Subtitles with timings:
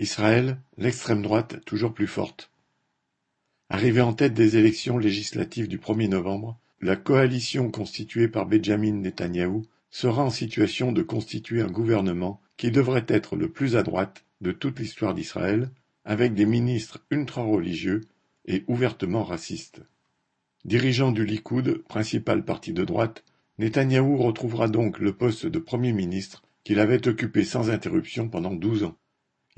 [0.00, 2.50] Israël, l'extrême droite toujours plus forte.
[3.68, 9.66] Arrivée en tête des élections législatives du 1er novembre, la coalition constituée par Benjamin Netanyahou
[9.90, 14.52] sera en situation de constituer un gouvernement qui devrait être le plus à droite de
[14.52, 15.70] toute l'histoire d'Israël,
[16.06, 18.00] avec des ministres ultra-religieux
[18.46, 19.82] et ouvertement racistes.
[20.64, 23.22] Dirigeant du Likoud, principal parti de droite,
[23.58, 28.84] Netanyahou retrouvera donc le poste de Premier ministre qu'il avait occupé sans interruption pendant douze
[28.84, 28.96] ans.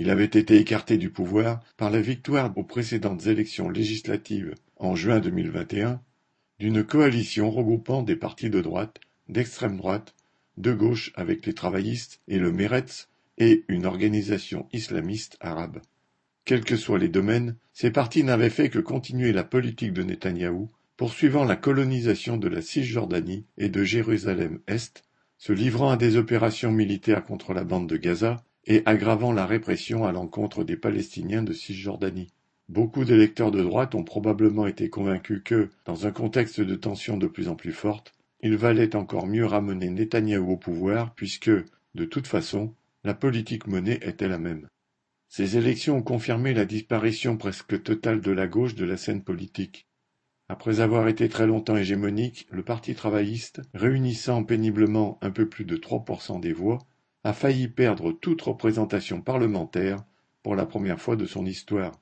[0.00, 5.20] Il avait été écarté du pouvoir par la victoire aux précédentes élections législatives en juin
[5.20, 6.00] 2021
[6.58, 8.98] d'une coalition regroupant des partis de droite,
[9.28, 10.14] d'extrême droite,
[10.56, 15.82] de gauche avec les travaillistes et le Meretz et une organisation islamiste arabe.
[16.46, 20.70] Quels que soient les domaines, ces partis n'avaient fait que continuer la politique de Netanyahou,
[20.96, 25.02] poursuivant la colonisation de la Cisjordanie et de Jérusalem-Est,
[25.36, 30.04] se livrant à des opérations militaires contre la bande de Gaza et aggravant la répression
[30.04, 32.32] à l'encontre des Palestiniens de Cisjordanie.
[32.68, 37.26] Beaucoup d'électeurs de droite ont probablement été convaincus que, dans un contexte de tensions de
[37.26, 38.12] plus en plus fortes,
[38.42, 43.98] il valait encore mieux ramener Netanyahou au pouvoir puisque, de toute façon, la politique menée
[44.02, 44.68] était la même.
[45.28, 49.86] Ces élections ont confirmé la disparition presque totale de la gauche de la scène politique.
[50.48, 55.76] Après avoir été très longtemps hégémonique, le Parti travailliste, réunissant péniblement un peu plus de
[55.76, 56.78] 3% des voix,
[57.24, 60.04] a failli perdre toute représentation parlementaire
[60.42, 61.92] pour la première fois de son histoire.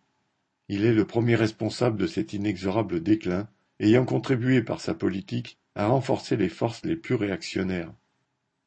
[0.69, 3.49] Il est le premier responsable de cet inexorable déclin,
[3.81, 7.93] ayant contribué par sa politique à renforcer les forces les plus réactionnaires.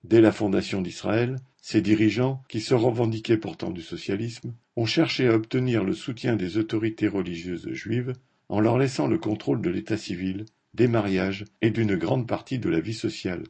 [0.04, 5.36] Dès la fondation d'Israël, ses dirigeants, qui se revendiquaient pourtant du socialisme, ont cherché à
[5.36, 8.14] obtenir le soutien des autorités religieuses juives
[8.50, 12.70] en leur laissant le contrôle de l'état civil, des mariages et d'une grande partie de
[12.70, 13.44] la vie sociale.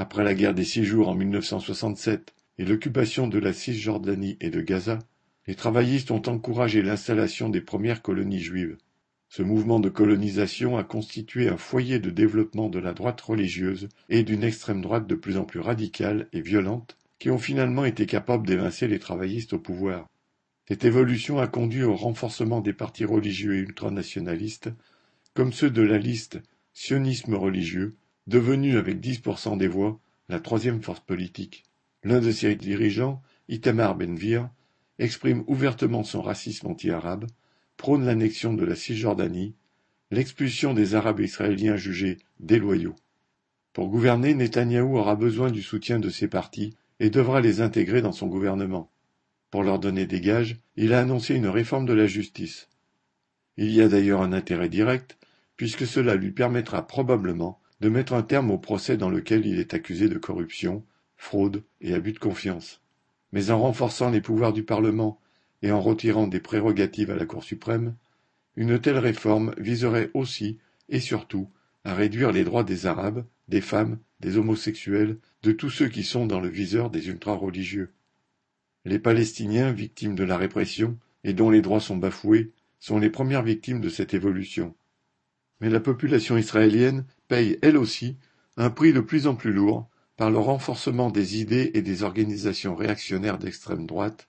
[0.00, 4.60] Après la guerre des Six Jours en 1967 et l'occupation de la Cisjordanie et de
[4.60, 5.00] Gaza,
[5.48, 8.76] les travaillistes ont encouragé l'installation des premières colonies juives.
[9.28, 14.22] Ce mouvement de colonisation a constitué un foyer de développement de la droite religieuse et
[14.22, 18.46] d'une extrême droite de plus en plus radicale et violente, qui ont finalement été capables
[18.46, 20.06] d'évincer les travaillistes au pouvoir.
[20.68, 24.70] Cette évolution a conduit au renforcement des partis religieux et ultranationalistes,
[25.34, 26.40] comme ceux de la liste
[26.72, 27.96] Sionisme religieux,
[28.28, 31.64] devenue avec 10% des voix la troisième force politique.
[32.04, 34.50] L'un de ses dirigeants, Itamar Benvir,
[34.98, 37.26] exprime ouvertement son racisme anti-arabe,
[37.78, 39.54] prône l'annexion de la Cisjordanie,
[40.10, 42.96] l'expulsion des Arabes israéliens jugés déloyaux.
[43.72, 48.12] Pour gouverner, Netanyahou aura besoin du soutien de ces partis et devra les intégrer dans
[48.12, 48.90] son gouvernement.
[49.50, 52.68] Pour leur donner des gages, il a annoncé une réforme de la justice.
[53.56, 55.16] Il y a d'ailleurs un intérêt direct,
[55.56, 59.74] puisque cela lui permettra probablement de mettre un terme au procès dans lequel il est
[59.74, 60.84] accusé de corruption,
[61.16, 62.80] fraude et abus de confiance.
[63.32, 65.20] Mais en renforçant les pouvoirs du Parlement
[65.62, 67.94] et en retirant des prérogatives à la Cour suprême,
[68.56, 71.48] une telle réforme viserait aussi et surtout
[71.84, 76.26] à réduire les droits des Arabes, des femmes, des homosexuels, de tous ceux qui sont
[76.26, 77.92] dans le viseur des ultra-religieux.
[78.84, 82.50] Les Palestiniens, victimes de la répression et dont les droits sont bafoués,
[82.80, 84.74] sont les premières victimes de cette évolution.
[85.60, 88.16] Mais la population israélienne paye, elle aussi,
[88.56, 92.74] un prix de plus en plus lourd par le renforcement des idées et des organisations
[92.74, 94.28] réactionnaires d'extrême droite,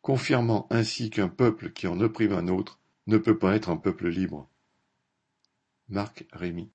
[0.00, 4.08] confirmant ainsi qu'un peuple qui en opprime un autre ne peut pas être un peuple
[4.08, 4.48] libre.
[5.88, 6.64] Marc Rémy